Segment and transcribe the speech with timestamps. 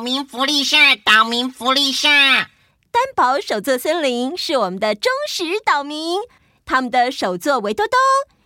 [0.00, 2.08] 岛民福利社，岛民福利社。
[2.08, 6.20] 担宝手作森林是我们的忠实岛民，
[6.64, 7.98] 他们的手作围兜兜、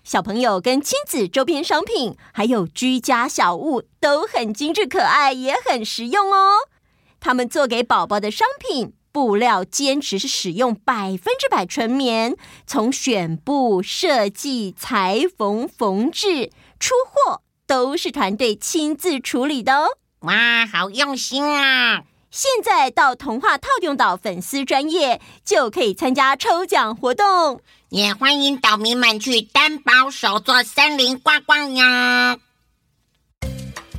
[0.02, 6.54] 小朋友跟亲子周边商品，还有居家小物都很精致可爱，也很实用哦。
[7.20, 12.36] 他们做给宝宝的商品布料坚持是使用百分之百纯棉，
[12.66, 16.50] 从选布、设计、裁缝、缝制、
[16.80, 19.98] 出货都是团队亲自处理的哦。
[20.24, 22.02] 哇，好用心啊！
[22.30, 27.60] 现在到童话套用岛粉丝专页就可以参加抽奖活动，
[27.90, 32.38] 也欢迎岛民们去担宝手作森林逛逛呀。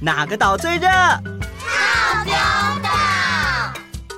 [0.02, 0.88] 哪个岛最热？
[0.88, 2.89] 套用岛。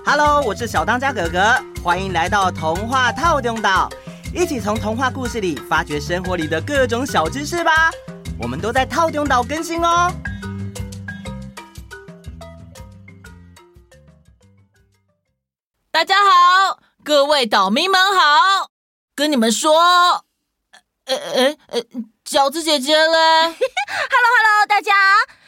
[0.05, 3.89] Hello，我是小当家哥哥，欢迎来到童话套用岛，
[4.33, 7.91] 一起从童话故事里发掘生活里的各种小知识吧。
[8.39, 10.09] 我们都在套用岛更新哦。
[15.97, 18.69] 大家好，各位岛民们好，
[19.15, 19.73] 跟你们说，
[21.05, 21.81] 呃呃呃，
[22.23, 23.55] 饺子姐姐嘞， Hello
[24.37, 24.93] Hello，大家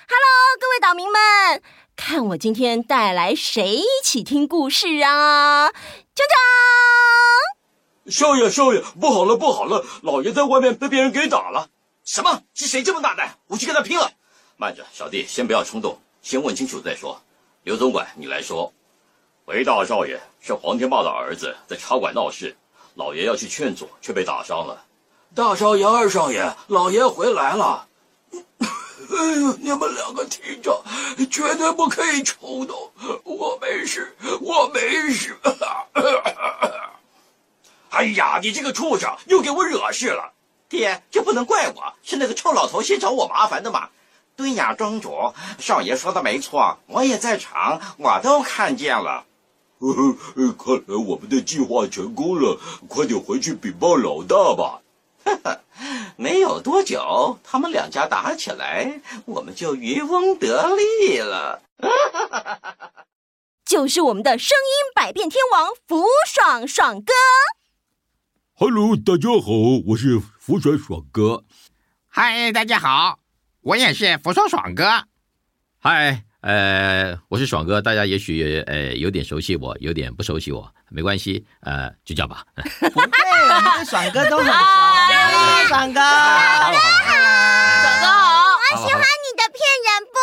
[0.08, 0.26] ，Hello
[0.60, 1.62] 各位岛民们，
[1.96, 5.70] 看我今天带来谁一起听故事啊？
[5.70, 6.24] 锵
[8.08, 11.70] 锵，少爷少爷，不好了不好了，老爷在外面被别人给打了。
[12.04, 12.42] 什么？
[12.56, 13.38] 是谁这么大胆？
[13.46, 14.12] 我去跟他拼了！
[14.58, 17.22] 慢着，小弟，先不要冲动，先问清楚再说。
[17.62, 18.74] 刘总管，你来说。
[19.50, 22.56] 回大少爷是黄天霸的儿子，在茶馆闹事，
[22.94, 24.86] 老爷要去劝阻，却被打伤了。
[25.34, 27.88] 大少爷、二少爷，老爷回来了。
[28.32, 30.84] 哎呦，你们两个听着，
[31.32, 32.92] 绝对不可以冲动。
[33.24, 35.36] 我没事，我没事。
[37.90, 40.32] 哎呀，你这个畜生，又给我惹事了！
[40.70, 43.90] 爹，这不能怪我，是那个臭老头先找我麻烦的嘛。
[44.36, 49.26] 对呀，庄主，少爷说的没错，我也在场，我都看见了。
[49.80, 54.82] 呵呵，看来我们的计划成功了，快点回去禀报老大吧。
[55.24, 55.62] 哈哈，
[56.18, 61.62] 没有多久，他们两家打起来，我们就渔翁得利了。
[63.64, 67.14] 就是我们的声音百变天王福爽爽哥。
[68.56, 69.52] Hello，大家好，
[69.88, 71.46] 我是福爽爽哥。
[72.08, 73.20] 嗨，大家好，
[73.62, 75.06] 我也是福爽爽哥。
[75.80, 76.26] 嗨。
[76.42, 82.46] 呃，我是爽哥，大家也许呃有点熟悉我，有点不熟悉我，没关系，呃，就叫吧。
[82.56, 83.20] 不对，
[83.50, 84.52] 我们跟爽哥都很熟。
[84.52, 87.12] 啊、爽哥，大家好，
[87.84, 88.12] 爽哥好，
[88.72, 90.20] 我喜欢你的骗人布。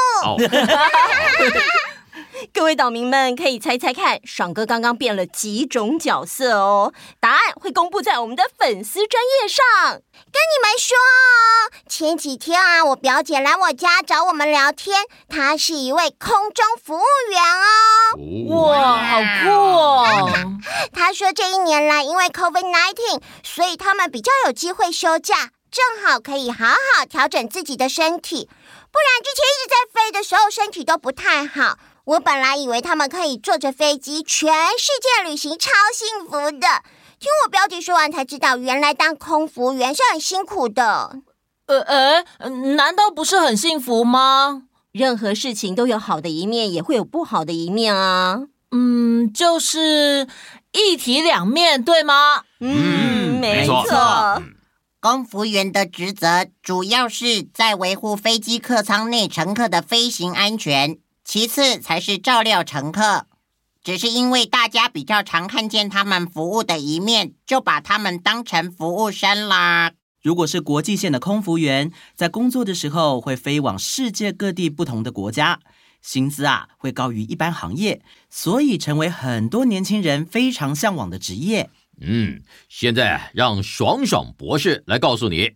[2.53, 6.93] 各位岛民们可以猜猜看，爽哥刚刚变了几种角色哦？
[7.21, 9.65] 答案会公布在我们的粉丝专页上。
[9.93, 18.71] 跟你们说哦，前几天啊，我表姐来我家找我们聊天，她是一位空中服务员哦。
[18.71, 20.31] 哇，好酷哦！
[20.93, 28.49] 她说这一年来因为 COVID-19，所以他们比较有机会休假，正好可以好好调整自己的身体。
[28.91, 31.79] 不然之前一直在飞的时候，身体都不太好。
[32.07, 36.69] 我本来以为他们可以坐着飞机全世界旅行，超幸福的。
[37.19, 41.19] 听我表姐说完才知道，原来当空服员是很辛苦的。
[41.67, 44.63] 呃呃，难道不是很幸福吗？
[44.93, 48.43] 任何事情都有好的一面，也会有不好的一面啊。
[48.71, 50.29] 嗯，就是
[50.71, 52.45] 一体两面，对吗？
[52.61, 53.83] 嗯，没错。
[53.83, 54.43] 没错。
[55.01, 60.99] 空服员的职责主要是在维护飞机客舱内乘客的飞行安全。
[61.27, 63.27] 其次才是照料乘客，
[63.83, 69.91] 只是因为大家比较常看见他们服务的一面，就把他们当成服务生啦。
[70.23, 75.59] 如果是国际线的空服员，在工作的时候会飞往世界各地不同的国家，
[76.01, 78.01] 薪资啊会高于一般行业，
[78.31, 81.69] 所以成为很多年轻人非常向往的职业。
[82.01, 85.55] 嗯，现在让爽爽博士来告诉你，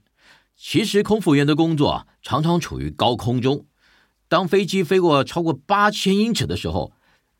[0.57, 3.67] 其实空服员的工作常常处于高空中。
[4.31, 6.93] 当飞机飞过超过八千英尺的时候，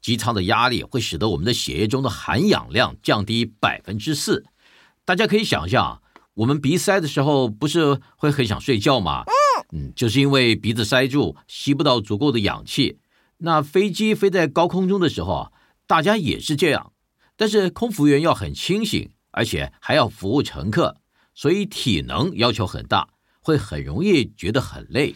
[0.03, 4.45] 机舱的压力会使得我们的血液中的含氧量降低百分之四。
[5.05, 6.03] 大家可以想象，
[6.35, 9.23] 我们鼻塞的时候不是会很想睡觉吗？
[9.73, 12.99] 嗯，就是因为鼻子塞住，吸不到足够的氧气。
[13.39, 15.53] 那飞机飞在高空中的时候，
[15.87, 16.93] 大家也是这样。
[17.37, 20.97] 但是空服员要很清醒，而且还要服务乘客，
[21.37, 23.11] 所以体能要求很大，
[23.41, 25.15] 会很容易觉得很累。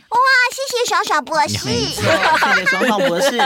[0.87, 3.39] 爽爽博士，谢谢爽爽博士。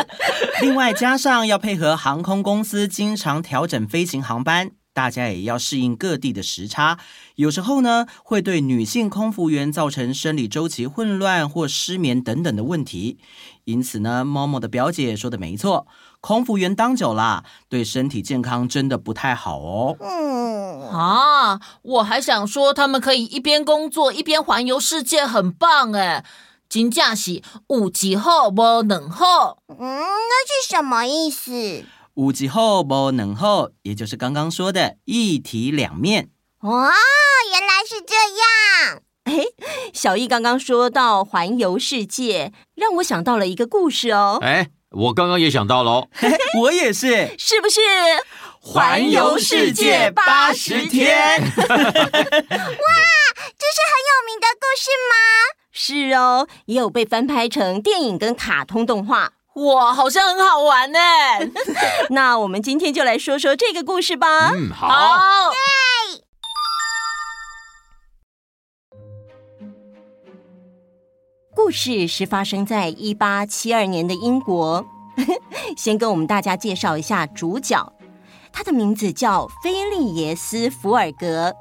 [0.61, 6.99] 另外，加上要配合航空公司经常调整飞行航班，大家也要适应各地的时差，
[7.37, 13.19] 有时候呢会对女性空服员造成生理周期混乱或失眠等等的问题。
[13.64, 15.87] 因此呢，猫猫的表姐说的没错，
[16.20, 19.96] 空服员当久了，对身体健康真的不太好哦。
[20.00, 26.25] 嗯啊，我还想说，他们可以一边工作一边环游世界，很棒哎。
[26.69, 31.85] 金假喜五级后不能后，嗯，那是什么意思？
[32.15, 36.29] 五级后不能后，也就是刚刚说的一体两面。
[36.61, 36.93] 哇，
[37.50, 39.03] 原来是这样。
[39.25, 39.44] 哎，
[39.94, 44.38] 小易刚刚说到环游世界，让我想到了一个故事哦。
[44.43, 46.09] 哎，我刚刚也想到了，
[46.61, 47.81] 我也是，是不是？
[48.61, 51.41] 环游世界八十天。
[51.41, 51.64] 哇，这
[53.64, 55.14] 是很有名的故事吗？
[55.80, 59.34] 是哦，也有被翻拍成电影跟卡通动画。
[59.54, 60.98] 哇，好像很好玩呢。
[62.10, 64.50] 那我们今天就来说说这个故事吧。
[64.50, 64.88] 嗯，好。
[64.88, 65.52] 好
[71.54, 74.84] 故事是发生在一八七二年的英国。
[75.78, 77.92] 先跟我们大家介绍一下主角，
[78.52, 81.54] 他的名字叫菲利耶斯·福尔格。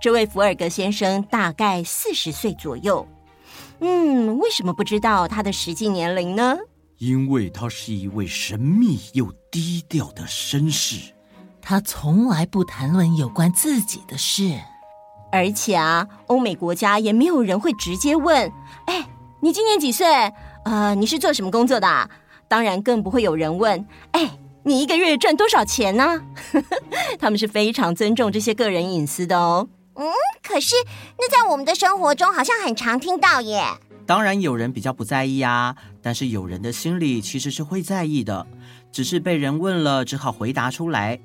[0.00, 3.06] 这位福尔格先生大概四十岁左右。
[3.82, 6.56] 嗯，为什么不知道他的实际年龄呢？
[6.98, 11.12] 因为他是一位神秘又低调的绅士，
[11.60, 14.54] 他从来不谈论有关自己的事。
[15.32, 18.50] 而且啊，欧美国家也没有人会直接问
[18.86, 19.06] ：“哎。”
[19.44, 20.06] 你今年几岁？
[20.64, 22.10] 呃，你是做什么工作的？
[22.46, 26.22] 当然，更不会有人问：哎，你一个月赚多少钱呢？
[27.18, 29.66] 他们是非常尊重这些个人隐私的哦。
[29.94, 30.04] 嗯，
[30.42, 30.74] 可是
[31.18, 33.64] 那在我们的生活中好像很常听到耶。
[34.06, 38.46] 当然，有人比较不在意啊，但是有人的心里其实是会在意的，
[38.90, 41.20] 只是被人问了，只好回答出来。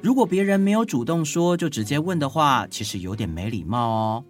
[0.00, 4.24] 如果别人没有主动说，就直接问的话，其实有点没礼貌哦。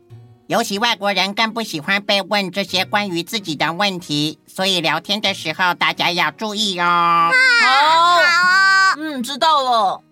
[0.47, 7.31] 尤其外国人更不喜欢被问这些关于自己的问题，所以聊天的时候大家要注意哦。
[7.63, 10.03] 好，好，嗯，知道了。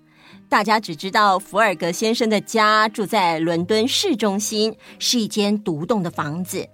[0.49, 6.67] 大家只知道福尔格先生的家住在伦敦市中心，是一间独栋的房子。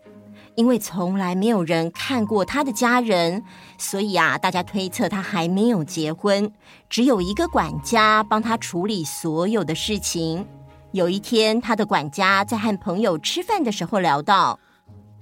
[0.54, 3.42] 因为从来没有人看过他的家人，
[3.76, 6.52] 所以啊，大家推测他还没有结婚，
[6.88, 10.46] 只有一个管家帮他处理所有的事情。
[10.92, 14.60] 有一天，他的管家在和朋友吃饭的时候聊到：“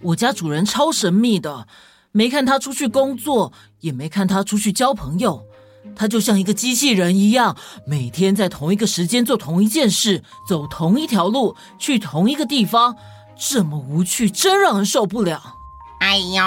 [0.03, 1.67] 我家主人超神秘的，
[2.11, 3.51] 没看他出去工作，
[3.81, 5.47] 也没看他出去交朋友。
[5.95, 7.57] 他就像一个机器人一样，
[7.87, 12.97] 每天在同一个时间做同一件事，走同一条路，去同一个地方，
[13.37, 15.57] 这么无趣，真让人受不了。”
[16.01, 16.43] 哎呦，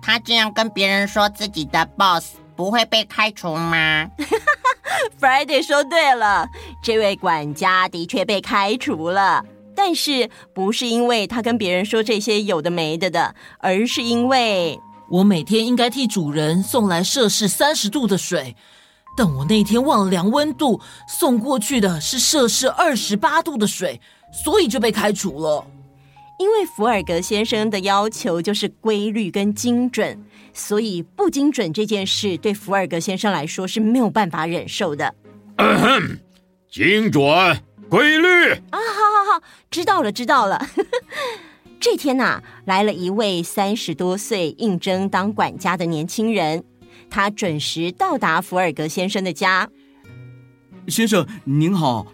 [0.00, 4.08] 他这样跟别人说自己的 boss 不会被开除吗？
[5.20, 6.48] Friday 说对了，
[6.82, 9.44] 这位管家的确被开除了，
[9.74, 18.56] 但是不是因为他跟别人说这些有的没的的，而是因为我每天应该替主人送来摄氏三十度的水，
[19.16, 24.00] 但我那天忘了量温度，送过去的是摄氏二十八度的水，
[24.32, 25.64] 所以就被开除了。
[26.38, 30.22] 因为福尔格先生的要求就是规律跟精准，
[30.52, 35.14] 所以不精准这件事对福尔格先生来说是没有办法忍受的。
[36.68, 37.22] 精准、
[37.88, 40.66] 规律啊，好好好，知道了，知道了。
[41.88, 46.64] 这天呐、啊，来了一位三十多岁应征当管家的年轻人，
[47.08, 49.70] 他准时到达福尔格先生的家。
[50.88, 52.04] 先生您好，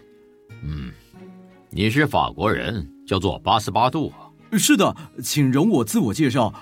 [0.63, 0.91] 嗯，
[1.71, 2.87] 你是法国人。
[3.07, 4.13] 叫做巴斯巴杜。
[4.51, 6.53] 是的，请容我自我介绍，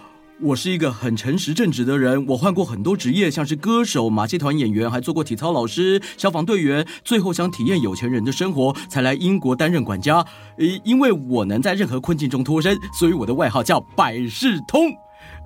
[0.44, 2.26] 我是一个很诚实正直的人。
[2.28, 6.86] 我换过很多职业，像是歌手、马戏团演员，还做过体操老师、消防队员。
[7.04, 10.26] 最后想体验有钱人的生活，才来英国担任管家。
[10.58, 14.92] 呃，因为我能在任何困境中脱身，所以我的外号叫百事通。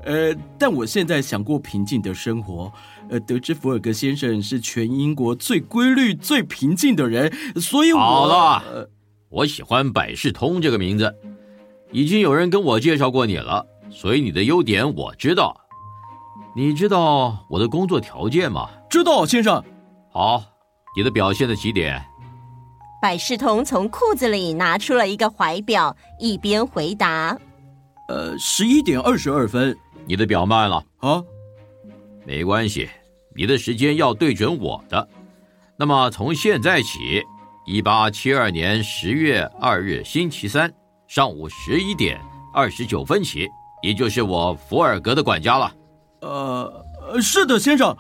[0.05, 2.71] 呃，但我现在想过平静的生活。
[3.09, 8.89] 呃，得知福尔格先生是全英国最规律、最平静的人，所以我好了。
[9.29, 11.13] 我喜欢百事通这个名字，
[11.91, 15.55] 已经有人跟我介绍过你了，所以你的优点我知道。
[16.53, 18.69] 你知道我的工作条件吗？
[18.89, 19.63] 知道，先生。
[20.11, 20.43] 好，
[20.95, 22.05] 你的表现的几点？
[23.01, 27.37] 百事通从裤子里拿出了一个怀表，一边回答
[28.09, 31.23] ：“呃，十一点二十二分。”你的表慢了啊？
[32.25, 32.89] 没关系，
[33.35, 35.07] 你的时间要对准我的。
[35.77, 37.23] 那么从现在起。
[37.67, 40.71] 一八七二年十月二日星期三
[41.07, 42.21] 上午十一点
[42.53, 43.49] 二十九分起，
[43.85, 45.71] 你就是我福尔格的管家了。
[46.21, 47.95] 呃，是的，先生。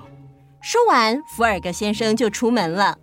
[0.59, 2.97] 说完，福尔格先生就出门了。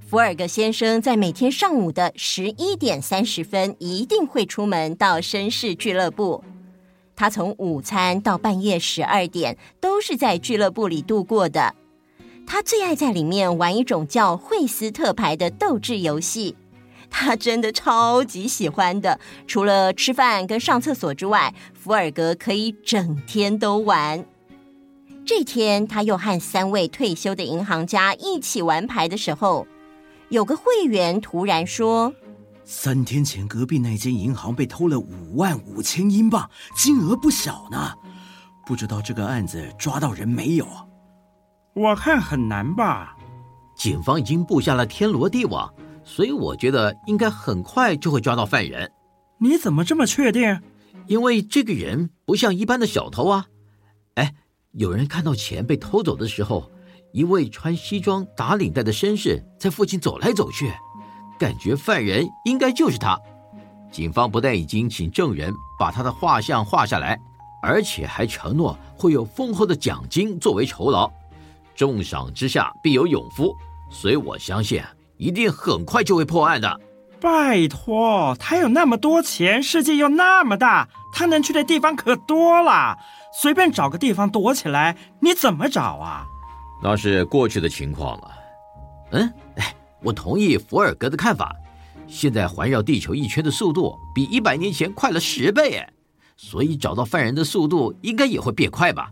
[0.00, 6.42] 福尔格先生在每天上午的十一点三十分一定会出门到绅士俱乐部。
[7.14, 11.76] 他从午餐到半夜十二点都是在俱乐部里度过的。
[12.44, 16.56] 他最爱在里面玩一种叫惠斯特牌的斗智游戏，
[17.16, 19.20] 他真的超级喜欢的。
[19.46, 24.26] 除了吃饭跟上厕所之外，福尔格可以整天都玩。
[25.24, 29.64] 这天，他又和三位退休的银行家一起玩牌的时候，
[30.28, 32.12] 有个会员突然说
[32.64, 37.94] ：“三天前隔壁那间银行被偷了五万五千英镑，金额不小呢。
[38.66, 40.66] 不知道这个案子抓到人没有？”
[41.74, 43.16] 我看很难吧。
[43.76, 45.72] 警方已经布下了天罗地网，
[46.04, 48.90] 所以我觉得应该很快就会抓到犯人。
[49.38, 50.60] 你怎么这么确定？
[51.06, 53.46] 因为这个人不像一般的小偷啊。
[54.14, 54.34] 哎。
[54.76, 56.68] 有人看到钱被偷走的时候，
[57.12, 60.68] 一位穿西装打领带的绅士在附近走来走去，
[61.38, 63.16] 感觉犯人应该就是他。
[63.92, 67.16] 警方不但已经请证人把他的画像画下来，
[67.62, 71.08] 而且还承诺会有丰厚的奖金作为酬劳，
[71.76, 73.54] 重赏之下必有勇夫，
[73.88, 74.82] 所以我相信
[75.16, 76.80] 一定很快就会破案的。
[77.20, 82.98] 拜托，他有那么多钱，世界又那么大，他能去的地方可多了。
[83.40, 86.26] 随便找个地方躲起来，你怎么找啊？
[86.82, 88.30] 那是过去的情况了。
[89.12, 91.54] 嗯，哎，我同意福尔格的看法。
[92.06, 95.92] 现在环绕地球一圈的速度比一百年前快了十倍，哎，
[96.36, 99.10] 所以找到犯人的速度应该也会变快吧？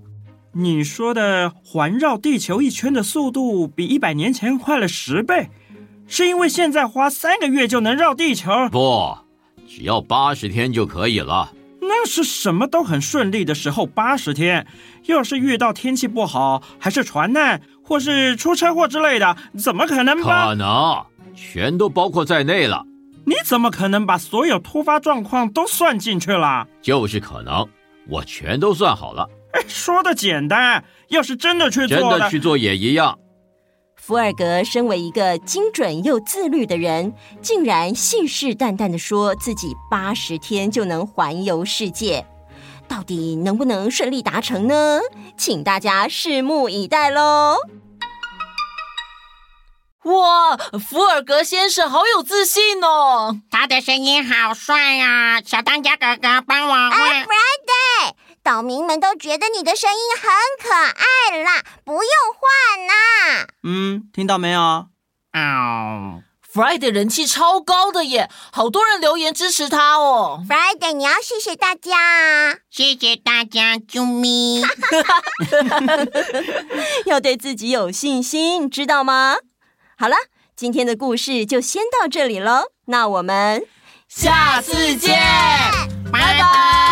[0.53, 5.49] 你说的环绕地球一圈的速度比一百年前快了十倍，
[6.13, 8.51] 是因为现在花三个月就能绕地球？
[8.71, 9.17] 不，
[9.67, 11.55] 只要八十天就可以了。
[11.81, 14.63] 那是什么都很顺利的时候，八十天；
[15.07, 20.21] 要是遇到天气不好，还是船难，或是出车祸之类的，怎么可能？
[20.21, 21.03] 可能，
[21.35, 22.85] 全都包括在内了。
[23.25, 26.69] 你怎么可能把所有突发状况都算进去了？
[26.83, 27.67] 就是可能，
[28.07, 29.27] 我全都算好了。
[29.55, 33.19] 哎，说的简单，要是真的去做，真的去做也一样。
[34.05, 42.27] 福尔格身为一个精准又自律的人，竟然信誓旦旦的说自己八十天就能环游世界，
[42.89, 44.99] 到底能不能顺利达成呢？
[45.37, 47.59] 请大家拭目以待喽！
[50.03, 55.41] 哇，福尔格先生好有自信哦，他的声音好帅啊！
[55.41, 56.91] 小当家哥哥，帮我问。
[56.91, 58.15] 哎，Friday。
[58.43, 60.29] 岛民们都觉得你的声音很
[60.61, 62.03] 可爱啦，不用
[62.35, 63.47] 换啦。
[63.63, 64.61] 嗯，听到没有？
[65.33, 66.23] 哦
[66.53, 70.45] ，Friday 人气超高的耶，好多人留言支持他哦。
[70.49, 74.63] Friday，你要谢谢大家，谢谢大家，啾咪。
[77.07, 79.37] 要对自己有信心，知道吗？
[79.97, 80.17] 好了，
[80.57, 83.65] 今天的故事就先到这里喽，那我们
[84.09, 85.17] 下次见，
[86.13, 86.92] 拜拜。